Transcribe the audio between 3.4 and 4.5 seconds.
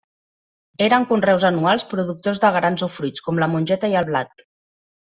la mongeta i el blat.